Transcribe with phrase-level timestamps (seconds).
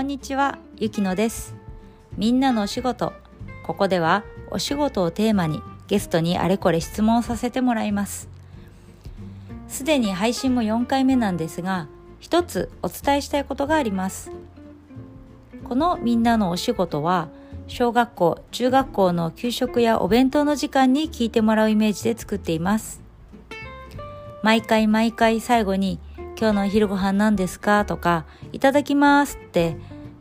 [0.00, 1.54] こんにちは、ゆきのです。
[2.16, 3.12] みんなのお仕事。
[3.66, 8.26] ここではお仕事をテーマにゲストにあれこれ質問させてもらいます。
[9.68, 11.86] すでに配信も4回目なんですが、
[12.18, 14.30] 一つお伝えしたいことがあります。
[15.64, 17.28] このみんなのお仕事は、
[17.66, 23.02] 小学校、中学校の給食やお弁当の時間に聞いてもらうイメージで作っています。
[24.42, 25.98] 毎回毎回最後に
[26.40, 29.76] 今日のお昼ご飯何ですかとか、いただきますって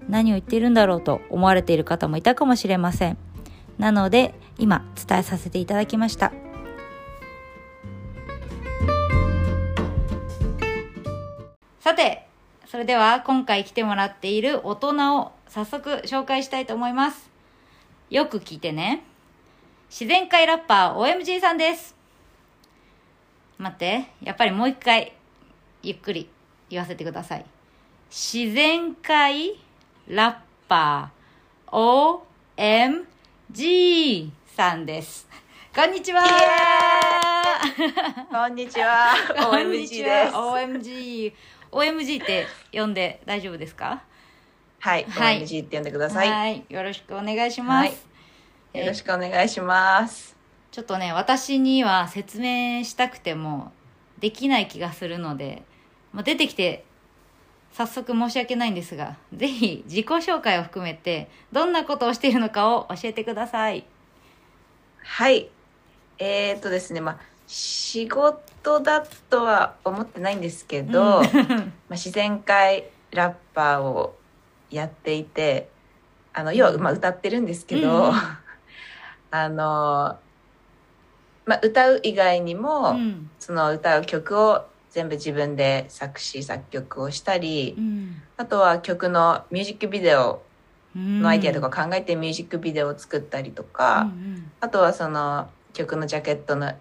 [0.10, 3.18] 何を言っているんだろうと思われている方もいたかもしれません。
[3.78, 6.34] なので、今伝えさせていただきました。
[11.80, 12.28] さて、
[12.68, 17.30] それでは今回来てもらっている大人を早速紹介したいと思います。
[18.10, 19.04] よく聞いてね。
[19.90, 21.96] 自然界ラッパー OMG さんです。
[23.58, 25.14] 待って、やっぱりもう一回
[25.84, 26.30] ゆっくり
[26.70, 27.46] 言わせてください。
[28.10, 29.60] 自然界
[30.10, 30.36] ラッ
[30.68, 33.06] パー
[33.54, 35.28] OMG さんです。
[35.76, 36.24] こんにちは
[38.32, 39.14] こんにちは。
[39.36, 40.34] OMG ちです。
[40.34, 41.32] は OMG。
[41.72, 44.02] OMG って呼んで大丈夫ですか？
[44.80, 46.32] はい、はい OMG って呼んでください。
[46.32, 46.66] はい。
[46.68, 47.86] よろしくお願いします。
[47.86, 50.36] はいよろしくお願いします。
[50.72, 53.72] ちょっとね、私には説明したくても
[54.18, 55.62] できない気がするので、
[56.14, 56.84] まあ、出てきて
[57.72, 63.86] 早速申し訳ないんですが、ぜひ自己紹介を含めてどんなことをしているのかを教えてください。
[65.04, 65.50] はい。
[66.18, 74.18] えー、っとですね、まあ、仕事だとは思ってないんですけど、うん まあ、自然界ラッパーを
[74.70, 75.70] やっていて、
[76.34, 78.14] あの、要は、まあ、歌ってるんですけど、うんうん
[79.32, 80.18] あの、
[81.46, 83.30] まあ、歌う以外にも、うん。
[83.40, 88.16] その歌う曲を全部自分で作詞作曲をしたり、うん。
[88.38, 90.42] あとは曲のミュージックビデオ
[90.96, 91.22] うん。
[91.22, 96.74] のアイデアとか考えてミュージックビデオを作ったりとか、うんあとはその曲のジャケットの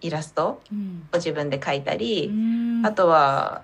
[0.00, 1.08] イラストうん。
[1.12, 2.30] を自分で描いたり、う
[2.82, 2.86] ん。
[2.86, 3.62] あとは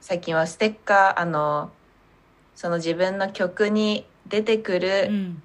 [0.00, 1.70] 最近はステッカーあの
[2.54, 5.42] その自分の曲に出てくうるん、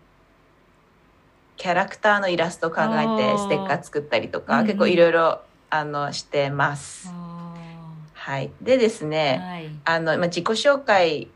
[1.57, 4.67] キャラクターのイラストを考えてステッカー作ったりとか、うんうん。
[4.67, 7.09] 結構いろいろあのしてます。
[7.11, 7.53] あ
[8.13, 9.69] はい、でですーね、はい。
[9.85, 11.27] あの、まあ、自己紹介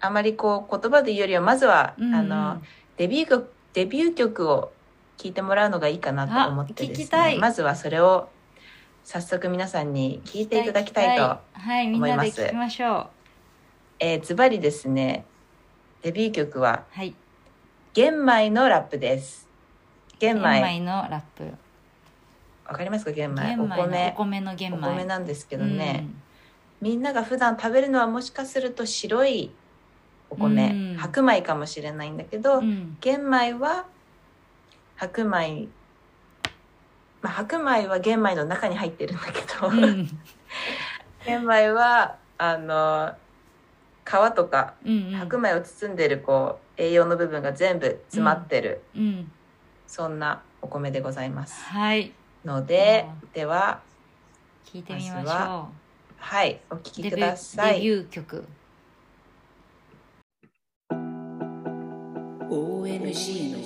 [0.00, 2.62] あまりこう言葉で言うよりはまずは、うんうんあの
[2.96, 4.72] デビュー曲デビュー曲を
[5.16, 8.28] 聴いてもらうのがいいかなと思ってですきたいねまずはそれを
[9.04, 13.06] 早速皆さんに聞いていただきたいとはい、みんなで聞きましょう。
[14.00, 15.24] えーズバリですね
[16.02, 17.14] デビュー曲ははい。
[17.94, 19.48] 玄米のラップです
[20.18, 21.54] 玄米玄米のラップ。
[22.70, 23.10] わかりますか？
[23.10, 24.82] 玄米玄米のお米お米の玄お米。
[24.98, 26.06] 米なんですけどね、
[26.80, 29.50] みんなが普段食べるのはもしかすると白い
[30.30, 32.64] お米、うん白米かもしれないんだけど、うん。
[32.64, 32.96] うん。
[33.00, 33.86] 玄米は
[34.96, 35.66] 白米
[37.22, 40.08] まあ白米は玄米の中に入ってるんだけど、うん。
[41.26, 43.14] 玄米はあの
[44.04, 45.14] 皮とかうんうん。
[45.16, 49.32] 白米を包んでるこう栄養の部分が全部詰まってる、うん。
[49.88, 52.12] そんなお米でございますはい。
[52.44, 53.80] のでうでは
[54.64, 55.74] 聞いてみましまずはょ
[56.18, 57.02] はいお聞う。
[57.02, 58.44] きくデビューださいデビュー曲。
[62.50, 63.58] OMG の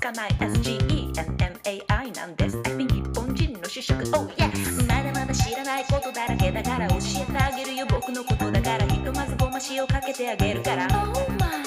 [0.00, 0.30] かない。
[0.30, 2.56] SGENMAI なんです。
[2.62, 4.02] think 日本人の主食。
[4.16, 7.86] Oh yes まだまだ知らないことだらけだから教えてあげるよ。
[7.86, 8.86] 僕のことだから。
[8.86, 10.86] ひとまずごま塩かけてあげるから。
[10.86, 11.60] Oh my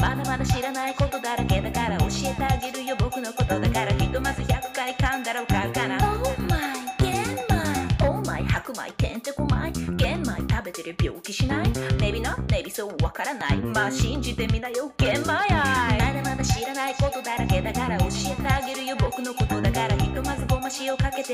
[0.00, 2.96] まだまだ知らないことだらけだから教えてあげるよ。
[2.98, 3.92] 僕のことだから。
[3.92, 6.60] ひとまず100回噛んだらわかるかな Oh my
[6.98, 11.66] 玄米 Oh my 白米てんてこまい玄米食べててる病気しない
[11.98, 13.58] ？Maybe not, maybe そうわからない。
[13.58, 14.92] まあ信じてみなよ。
[14.96, 15.49] 玄米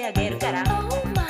[0.07, 0.63] あげるから。
[0.63, 1.27] Oh my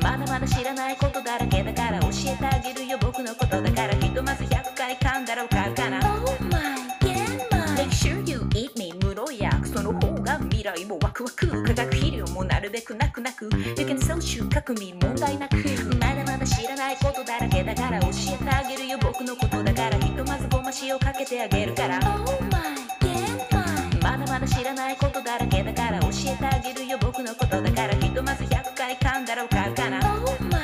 [0.00, 2.98] まだまだ知らないことだらけだから教えてあげるよ。
[3.00, 5.98] 僕のことだからひとまず100回噛んだらわかるかな。
[6.22, 6.60] Oh my
[7.00, 7.16] 玄
[7.50, 11.46] 米 Make sure you eat me 無農薬その方が未来もワクワク。
[11.64, 13.46] 化学肥料もなるべくなくなく。
[13.46, 13.50] You
[13.86, 15.56] can そう収穫民問題なく。
[15.98, 18.98] まだまだ知らないことだらけだから教えてあげるよ。
[19.02, 21.98] 僕のことだからひとまずごま塩かけてあげるから。
[21.98, 22.81] Oh my
[24.32, 30.00] まだまだ知らないことだらけだから教えてあげるよ僕のことだからひとまず100回噛んだらわかるかな。
[30.24, 30.62] Oh my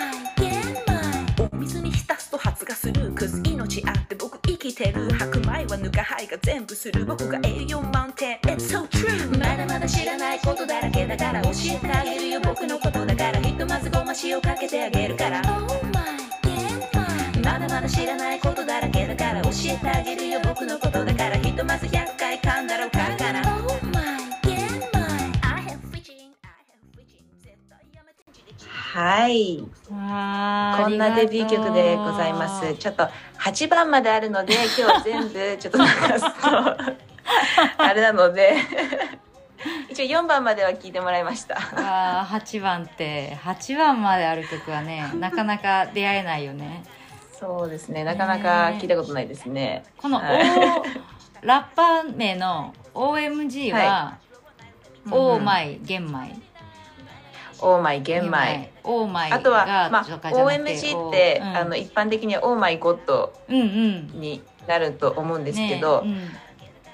[1.53, 8.39] お水に浸すと発芽する Cause 命あって僕生きてる白米はぬか灰が全部する僕が栄養満点。
[8.45, 15.43] It's so true まだまだ知らないことだらけだから教えてあげるよ僕のことだからひとまずごま塩かけてあげるから。
[15.43, 16.19] Oh my
[17.45, 21.08] まだまだ知らないことだらけだから教えてあげるよ僕のことだから
[29.09, 29.65] はい。
[29.89, 29.95] こ
[30.91, 32.75] んなデビュー曲でございます。
[32.75, 33.09] ちょっと
[33.39, 36.77] 8番まであるので、 今日は全部ちょっと流すと、
[37.79, 38.57] あれなので、
[39.89, 41.57] 一応4番までは聞いてもらいました。
[41.57, 46.85] あー8番って8番まである曲はねなかなか出会えないよね。
[47.33, 49.85] そうですね、なかなか聞いたことないですね。
[49.97, 50.45] この、はい。
[51.41, 54.19] ラッパー名の OMG は、
[55.11, 56.48] オーマイ玄米
[57.61, 58.73] オーマイ玄米。
[58.85, 61.57] オーマイあとは、まあ、OMG って、うん。
[61.57, 63.65] あの、一般的にはオーマイゴッドうんう
[64.17, 66.17] んになると思うんですけど、ね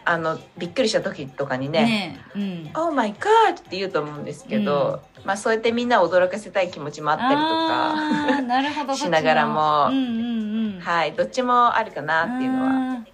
[0.06, 2.70] あの、びっくりした時とかにうんね、ねうん。
[2.74, 9.86] オーマイガーって言うと思うんですけど、まあそうやってみんなを驚かせたい気持ちもあったりとか、なるほど しながらも。
[9.86, 10.80] うんうんうん。
[10.80, 13.04] はい、どっちもあるかなっていうのは。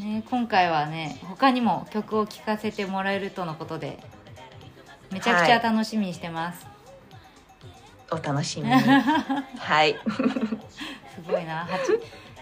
[0.00, 3.98] ね、今回はね他にも曲を聴かせてもらえるとのことで
[5.12, 6.66] めちゃくちゃ楽しみにしてます、
[8.10, 8.72] お楽しみに。
[9.58, 9.96] はい。
[11.14, 11.68] すごいな。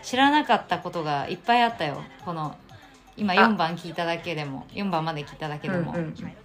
[0.03, 2.03] 知らなかったことがいっぱいあったよ。
[2.25, 2.57] この
[3.17, 4.67] 今4番聞いただけでも。
[4.73, 6.37] 4番まで聞いただけでも、うんうん。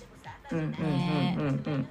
[0.52, 1.90] うんうんうんうん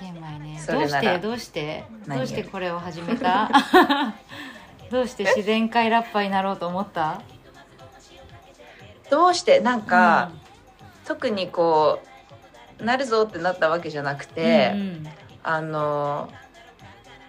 [0.00, 0.62] 玄米ね。
[0.66, 1.18] どうして？
[1.18, 1.84] どうして？
[2.06, 3.50] どうしてこれを始めた？
[4.90, 5.24] どうして？
[5.24, 7.20] 自然界ラッパーになろうと思った？
[9.10, 9.58] どうして？
[9.60, 10.30] なんか、
[11.04, 12.00] 特にこ
[12.78, 15.08] うなるぞってなったわけじゃなくて、うんうん。
[15.42, 16.30] あの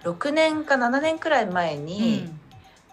[0.04, 2.30] 6年か7年くらい前に、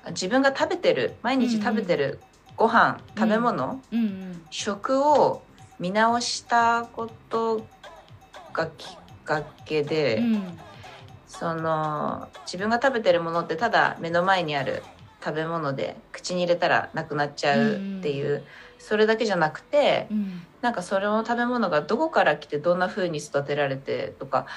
[0.10, 2.20] 自分が食べてる毎日食べてる
[2.56, 5.42] ご飯、うん食べ物、うんうん食を
[5.80, 7.68] 見直したこと
[8.54, 10.58] がきっかけで、うん。
[11.28, 14.82] その自分が食べてるものってただ目の前にある
[15.24, 18.44] 食べ物で口に入れたらなくなっちゃうっていう、
[18.80, 20.42] それだけじゃなくてうん。
[20.62, 24.48] なんかそれの食べ物がどこから来てどんな風に育てられてとか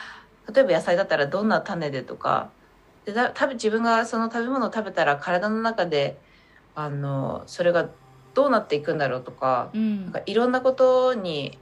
[0.53, 2.51] 例えば野菜だったらどんな種でとか
[3.05, 6.17] でだ食べ自分がその食べ物を食べたら体の中で
[6.75, 7.89] あのそれが
[8.35, 10.05] どうなっていくんだろうとかうん。
[10.05, 11.59] なんかいろんなことに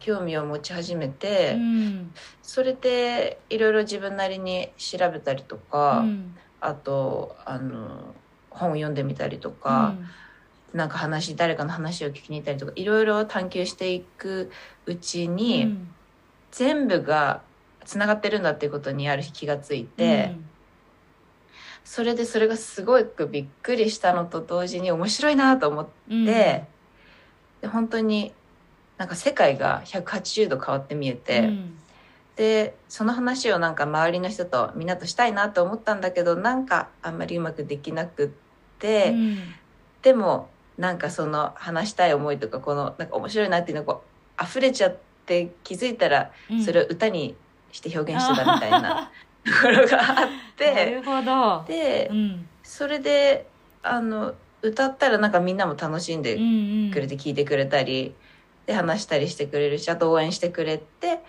[0.00, 2.12] 興味を持ち始めて、うん。
[2.42, 6.34] それでいろいろ自分なりに調べたりとか、うん。
[6.60, 8.14] あとあの
[8.50, 9.94] 本を読んでみたりとか、
[10.72, 14.50] なんか話誰かの話を聞きに行ったりとかいろいろ探求していく
[14.86, 15.94] うちうんに、うん。
[16.50, 17.47] 全部が
[17.88, 20.36] つながってるんだっていうことにある日気がついて、
[21.84, 26.24] それでそれがすごくびっくりしたのと同時に面白いなと思って、うん。
[26.26, 26.66] で
[27.66, 28.34] 本当に
[28.98, 31.40] なんか世界が180度変わって見えて。
[31.40, 31.78] うん。
[32.36, 38.28] でその話をなんか周りの人とみんなとしたいなと思ったんだけどなんかあんまりうまくできなくっ
[38.78, 39.38] て、うん。
[40.02, 44.04] でもなんかその話したい思いとかこのなんか面白いなっていうのがこ
[44.38, 46.62] う溢れちゃって気づいたらうん。
[46.62, 47.34] それを歌に
[47.72, 49.10] して表現してたみたいな
[49.44, 51.64] ところがあっ なてるほど。
[51.66, 52.46] でうん。
[52.62, 53.46] それで
[53.82, 56.90] あの歌ったらなんかみんなも楽しんでうんうん。
[56.90, 58.14] くれて聞いてくれたり
[58.66, 61.20] で話したりしてくれるしあと応援してくれて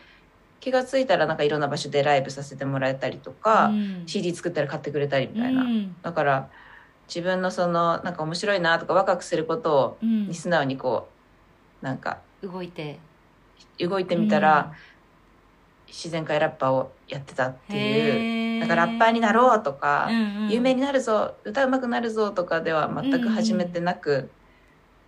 [0.59, 4.03] 気がついたらなんかいろんな場所でライブさせてもらえたりとか、うん。
[4.07, 5.95] CD 作ったら買ってくれたりみたいな、うん。
[6.01, 6.49] だから
[7.07, 10.27] 自分のそのなんか面白いなとかワクワクすることをうん。
[10.27, 11.09] に素直にこ
[11.81, 12.99] うなんか動いて。
[13.79, 14.73] 動いてみたら、
[15.89, 20.09] 自然界ラッパーをやってたっていうだからラッパーになろうとか、
[20.49, 24.29] 有名にになるぞ歌うまくなるぞとかでは全く始めてなく、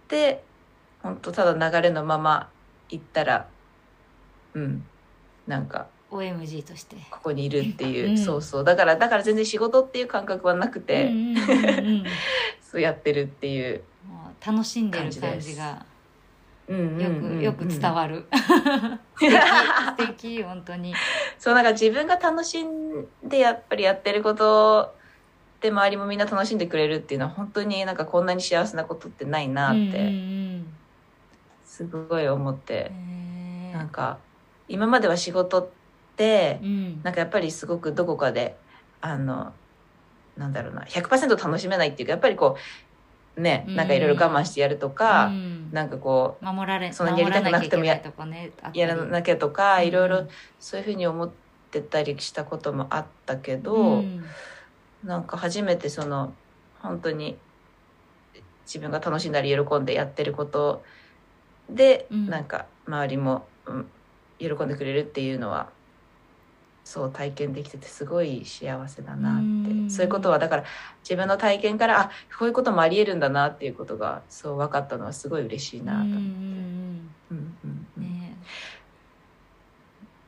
[0.08, 0.44] で
[1.04, 2.50] 本当ただ流れのまま
[2.90, 3.48] 行ったら
[4.54, 4.84] うん。
[5.48, 6.96] なんか OMG として。
[7.10, 8.18] ここにいるっていう、うん。
[8.18, 8.64] そうそう。
[8.64, 12.04] だからだから全然仕事っていう感覚はなくて、うんうんうんうん
[12.62, 13.82] そうやってるっていう、
[14.46, 15.72] 楽しんでる感じが。
[15.72, 15.86] うんうん
[16.72, 18.26] よくよく伝わる。
[19.18, 20.94] 素敵本当に。
[21.38, 24.96] そうなんか自分が楽しんでやっぱりやってること
[25.60, 30.12] で周りもみんな楽しんでくれるっていうのは本当になんかこんなに幸せなことってないなって
[31.66, 32.92] すごい思っうて、
[33.74, 34.18] なんか
[34.68, 35.68] 今までは仕事っ
[36.16, 37.02] てうん。
[37.04, 38.56] なんかやっぱりすごくどこかで
[39.02, 39.54] あの
[40.38, 42.91] なんだろうな100%楽しめないっていうかやっぱりこう
[43.38, 45.70] ねなんかいろいろ我慢してやるとか、うん。
[45.72, 49.88] なんかこう守られそんなにやりたくなくてもや守らなきゃねやらなきゃとか、うん。
[49.88, 50.28] いろいろ
[50.60, 51.32] そういうふうに思っ
[51.72, 54.24] てたりしたこともあったけど、うん。
[55.04, 56.34] なんか初めてその
[56.80, 57.38] 本当に
[58.66, 60.84] 自分が楽しんだり喜んでやってること
[61.70, 62.30] で、うん。
[62.30, 63.88] なんか周りも、うん、
[64.40, 65.70] 喜んでくれるっていうのは
[66.84, 69.46] そう体験できててすごい幸せだなって、う
[69.86, 69.90] ん。
[69.90, 70.64] そういうことはだから
[71.04, 76.00] 自分の体験からあこういうこともありえるんだなっていうことがそう分かったのはすごい嬉しいなと。
[76.00, 77.16] うんうんうん。
[77.32, 78.04] うんううん。
[78.04, 78.36] んね。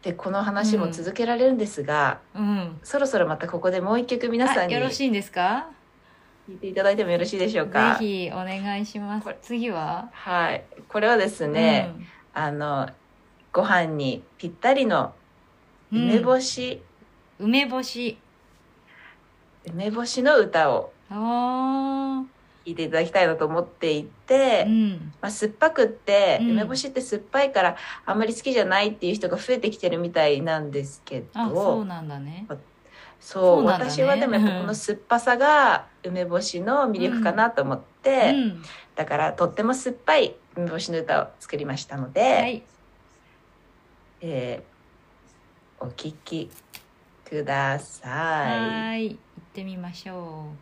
[0.03, 2.79] でこの話も続けられるんですが、うん。
[2.83, 5.67] そろそろまたここでもう一曲皆さんによろしいんですか？
[6.49, 7.97] いていただいてもよろしいでしょうか？
[7.99, 9.35] ぜひお願いします。
[9.41, 10.09] 次は？
[10.11, 10.65] はい。
[10.89, 11.95] これはですね、
[12.33, 12.89] あの
[13.53, 15.22] ご飯にぴったりのうん
[15.93, 16.81] 梅干し、
[17.39, 18.17] 梅干し。
[19.65, 22.23] 梅干しの歌をあ
[22.65, 25.13] 聴いていただきたいなと思っていて、ーうん。
[25.21, 26.51] まあ、酸っぱくって、うん。
[26.51, 32.47] 梅干しって酸っぱいからあんまり好きじゃないっていう人が増えてきてるみたいなんですけどあそうなんだね。
[33.19, 33.67] そうね。
[33.69, 38.63] 私はでもやっぱこの酸っぱさが梅干しの魅力かなと思って、うん。
[38.95, 42.63] だからとっても酸っぱい梅干しの歌を作りましたので、はい。
[44.21, 44.72] えー
[45.83, 46.49] お聴き
[47.25, 48.09] ください。
[48.09, 49.17] はい行っ
[49.53, 50.57] てみましょう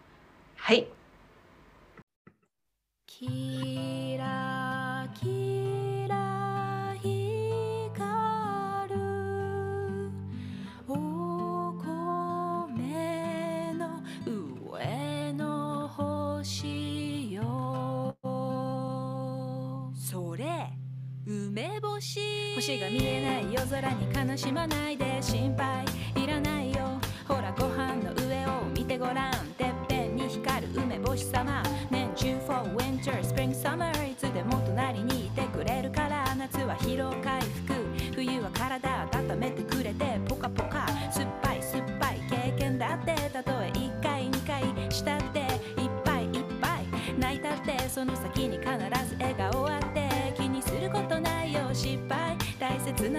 [0.56, 0.88] はい。
[3.06, 4.51] キラ
[22.62, 25.84] 星が見えない夜空に悲しまないで心配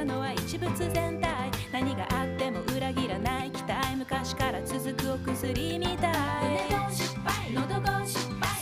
[0.05, 7.17] なのは一物全体何があっても裏切らない期待昔から続くお薬みたい梅干し
[7.55, 8.19] 喉越し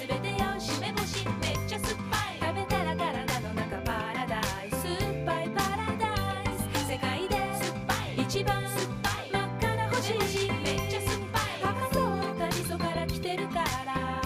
[0.07, 6.13] 全てよし梅干しめっちゃ酸っぱい食べたら体の中パラダイス酸っぱいパラダ
[6.45, 13.55] イス世界で酸っぱい一番酸っぱい真っ赤な星めっちゃ酸っぱい赤そうかじそから来てるか
[13.87, 14.21] ら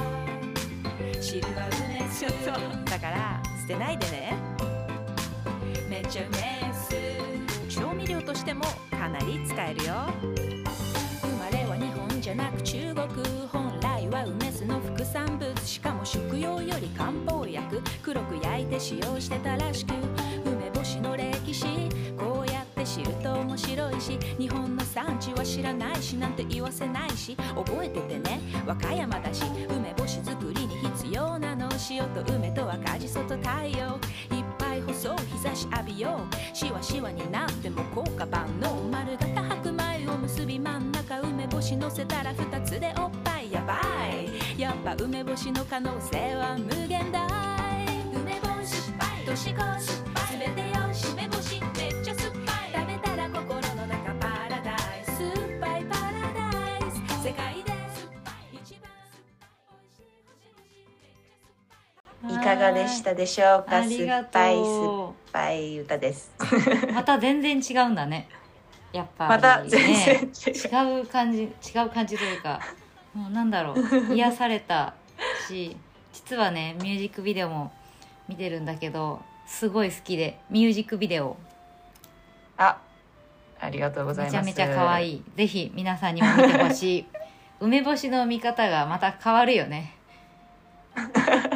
[1.22, 2.24] 汁は梅酢
[2.90, 4.73] だから捨てないでね。
[5.94, 6.28] めちゃめ
[6.68, 7.78] えす。
[7.78, 9.94] 調味料としてもかなり使えるよ。
[11.22, 13.06] 生まれは日本じゃなく中国
[13.46, 19.92] 本来は梅酢の副産物しかも食用より漢方薬黒く焼いて使用してたらしく
[20.44, 21.66] 梅干しの歴史
[22.18, 28.40] こうやって知ると面白いし日本の産地は知らないしなんて言わせないし覚えててね。
[28.66, 33.98] 和歌山だし梅干し作りに必要なの塩と梅と赤じそと太陽。
[34.94, 36.56] そう日差し浴びよう。
[36.56, 38.88] しわしわになっても効果万能。
[38.90, 41.20] 丸型白米を結び真ん中。
[41.20, 43.52] 梅干し乗せたら2つでおっぱい。
[43.52, 43.80] やば
[44.56, 44.60] い。
[44.60, 47.26] やっぱ梅干しの可能性は無限大。
[48.14, 48.92] 梅干し
[49.26, 50.03] 年越し。
[62.54, 63.82] いいかがでしたでしょうか？
[63.82, 66.30] 酸っぱい酸っとぱい歌です。
[66.88, 68.28] う また全然違うんだね。
[68.92, 70.98] やっぱり、ね、また全然違う。
[70.98, 71.48] 違う感じ違
[71.84, 72.60] う感じというか
[73.12, 74.14] もうなんだろう。
[74.14, 74.94] 癒された
[75.48, 75.76] し
[76.12, 77.72] 実はねミュージックビデオも
[78.28, 81.36] 見てるんだけどすごい好きでミュージックビデオ。
[82.56, 82.78] あ、
[83.60, 84.36] ありがとうございます。
[84.36, 85.24] めちゃめちゃ可愛い。
[85.36, 87.06] ぜひ皆さんにも見てほしい。
[87.60, 89.93] 梅干しの見方がまた変わるよね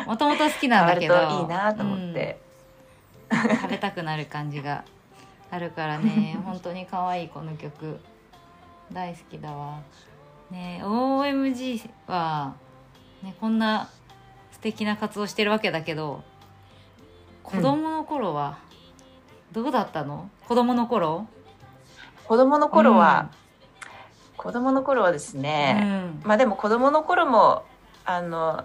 [0.09, 1.15] もともと好きなんだけど。
[1.15, 2.41] いいなと思って。
[3.31, 3.57] うん。
[3.57, 4.83] 食べたくなる感じが
[5.51, 6.39] あるからね。
[6.47, 8.01] 本当に可愛いこの曲。
[8.91, 9.81] 大好きだわ。
[10.51, 12.55] ね OMG は、
[13.23, 13.91] ね、こんな
[14.51, 16.25] 素敵な活動してるわけだけど
[17.43, 18.57] 子供の頃は
[19.53, 21.27] どうだったの、子供の頃？
[22.25, 23.29] 子供の頃は、
[24.39, 26.23] 子供の頃はですね、うん。
[26.25, 27.65] まあでも子供の頃も
[28.07, 28.65] あの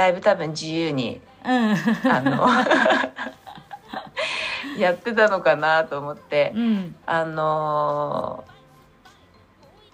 [0.00, 1.74] だいぶ多分自由にうん。
[2.10, 2.48] あの
[4.80, 6.52] やってたのかなと思って。
[6.54, 6.96] うん。
[7.04, 8.44] あの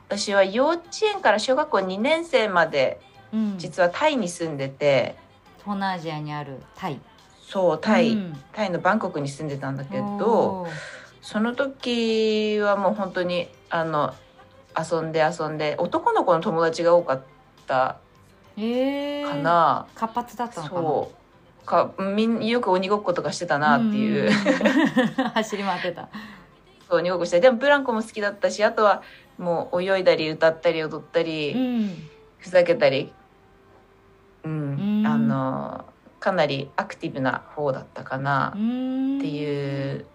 [0.08, 3.00] 私は幼稚園から小学校2年生まで
[3.32, 3.58] うん。
[3.58, 5.16] 実はタイに住んでて、
[5.58, 7.00] 東南アジアにあるタイ。
[7.40, 8.40] そうタイ、うん。
[8.52, 10.68] タイのバンコクに住んでたんだけど
[11.20, 14.14] その時はもう本当にあの
[14.78, 17.22] 遊んで遊んで男の子の友達が多かっ
[17.66, 17.96] た
[18.56, 20.80] えー、かな、活発だったのかな。
[20.80, 21.16] そう。
[21.66, 24.32] かみんよく鬼ごっことかしてたなっていう、ん。
[25.34, 26.08] 走り回ってた。
[26.88, 27.40] そう鬼ごっこして。
[27.40, 29.02] でもブランコも好きだったしあとは
[29.36, 32.08] もう泳いだり歌ったり踊ったり、うん。
[32.38, 33.12] ふざけたり。
[34.44, 35.06] うん、うん。
[35.06, 35.84] あの
[36.20, 38.50] かなりアクティブな方だったかな。
[38.50, 40.06] っていう、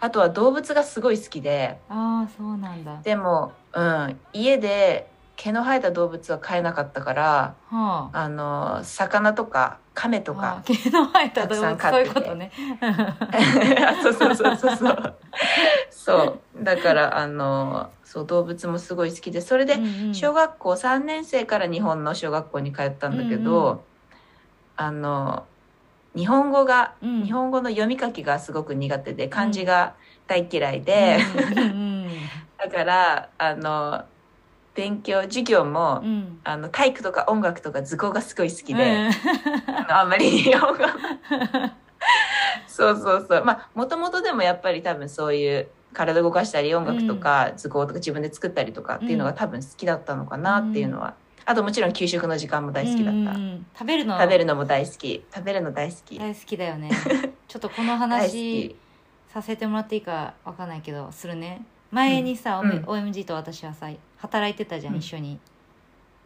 [0.00, 1.78] あとは動物がすごい好きで。
[1.88, 2.92] ああそうなんだ。
[2.92, 5.11] はでも、うん、家で
[5.42, 8.10] 毛の生えた動物は飼えなかったからあ。
[8.12, 12.08] あの魚とか亀とあか毛の生えた動物そうたくさん飼ってて。
[12.08, 12.52] いうことね
[14.04, 15.14] そうそうそうそうそう。
[15.90, 16.64] そう。
[16.64, 19.78] だからあのそう動物もすごい好きでそれで
[20.12, 23.80] 小学校3年生から日本の小学校に通ったんだけど、うんう
[24.76, 25.44] あの
[26.14, 27.24] 日本語が、うん。
[27.24, 29.94] 日本語の読み書きがすごく苦手で漢字が
[30.28, 31.18] 大嫌いで、
[31.56, 32.08] うんうん。
[32.58, 34.04] だからあの
[34.74, 36.08] 勉強授業も、うん。
[36.08, 39.10] うんあの体育とか音楽とか図工がすごい好きで、うん。
[39.74, 40.44] あのあんまり
[42.66, 43.44] そうそうそう。
[43.44, 51.14] まあもともとでもやっぱり多分そういう体動かしたり音楽とか図工とか自分で作ったりとかっていうのが多分好きだったのかなっていうのは、
[51.44, 53.36] あともちろん給食の時間も大好きだった、うんうん。
[53.36, 54.18] うん食べるの？
[54.18, 55.24] 食べるのも大好き。
[55.32, 56.18] 食べるの大好き。
[56.18, 56.90] 大好きだよね。
[57.46, 58.76] ちょっとこの話き。
[59.32, 61.64] させてもらっていいかわかんないけどするね。
[61.90, 62.70] 前にさ、うん。
[62.84, 63.90] OMG と私はさ
[64.22, 65.00] 働いてたじゃん、うん。
[65.00, 65.38] 一緒に。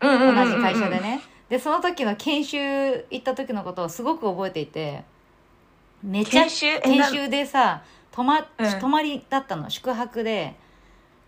[0.00, 2.58] うんうんうんうん同じ会社でね、でその時の研修
[3.10, 5.04] 行った時のことをすごく覚えていて。
[6.02, 6.80] めちゃ研修？
[6.80, 7.82] 研修でさ
[8.12, 8.80] 泊ま,、うん。
[8.80, 10.54] 泊まりだったの宿泊で。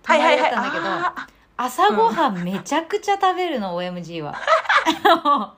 [0.02, 0.42] 泊まりはいはい。
[0.42, 4.38] はいだったんだけど、あ朝ごはんめちゃくちゃ食べるの、OMG は。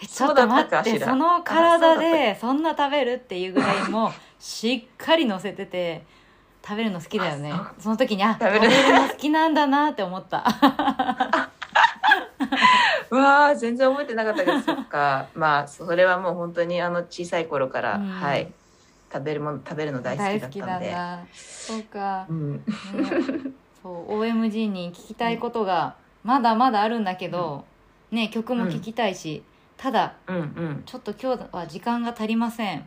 [0.00, 6.04] えちょっと待ってその体でそんな食べるっていうぐらいもうしっかり乗せてて
[6.64, 7.50] 食べるの好きだよね。
[7.52, 8.60] あその時にあ食べる。
[8.60, 10.44] るの好きなんだなって思った。
[13.10, 15.28] わー全然覚えてなかったけどそっか。
[15.34, 18.08] まあそれはもう本当にあの小さい頃から、うん。
[18.08, 18.52] はい。
[19.10, 20.94] 食べるもの食べるの大好きだったんで。
[21.34, 22.56] そうか、うん。
[22.56, 22.62] ね
[23.82, 25.94] そう OMG に聞きたいことが
[26.24, 27.64] まだまだあるんだけど、
[28.10, 29.42] ね曲も聴きたいし、
[29.78, 30.36] ただうん。
[30.36, 30.82] うん。
[30.84, 32.84] ちょっと今日は時間が足りません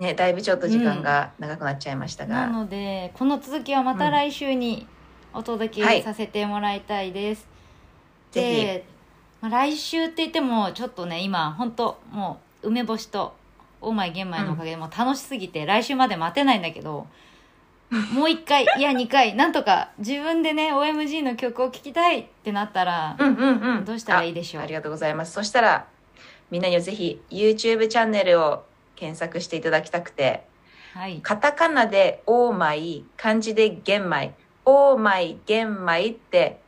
[0.00, 4.86] ねだいぶちょっと時間が長くなっちゃいましたが、なのでこの続きはまた来週に
[5.32, 5.98] お届はい。
[5.98, 7.46] けさせてもらいたいです、
[8.32, 8.64] ぜひ。
[8.64, 8.84] で、
[9.40, 13.34] まあ、来週って言ってもちょっとね今本当もう梅干しと
[13.80, 17.06] オーマイ玄米のおかげでもう楽しすぎて、来週まで待てないんだけど
[18.14, 23.84] もう一回いや二回なんとか自分でね OMG の曲を聴きたいってなったら、うんうんうん。
[23.84, 24.62] どうしたらいいでしょう。
[24.62, 25.32] あありがとうございます。
[25.32, 25.86] そしたら
[26.50, 28.64] みんなにはぜひ YouTube チャンネルを
[29.00, 30.44] 検索していただきたくて。
[30.94, 31.20] はい。
[31.22, 34.34] カタカナで「オーマイ」漢字で「玄米」
[34.66, 36.60] 「オーマイ玄米」って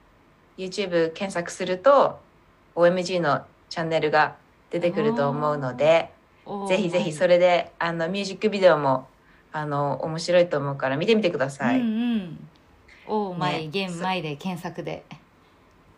[0.56, 2.20] YouTube 検索すると
[2.74, 4.36] OMG のチャンネルが
[4.70, 6.10] 出てくると思うので
[6.68, 9.08] ぜひぜひそれれであのミュージックビデオも
[9.52, 11.80] あの面白いと思うから見てみてください。
[11.80, 12.48] うんうん。
[13.06, 13.68] オーマイね。
[13.68, 15.04] 玄米で検索で。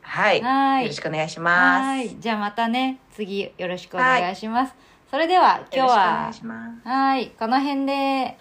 [0.01, 0.83] はい、はい。
[0.83, 1.83] よろしくお願いします。
[1.83, 2.17] はい。
[2.19, 4.75] じゃあまたね、次よろしくお願いします。
[5.11, 6.33] それでは今日は。
[6.85, 8.37] はい、この辺で、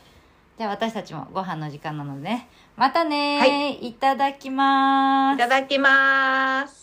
[0.57, 5.47] じゃあ私たちもご飯の時間なのでね、またね、、はいただきますいた。
[5.47, 6.82] だきます。